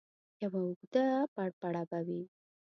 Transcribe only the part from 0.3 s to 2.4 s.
یوه اوږده پړپړه به وي.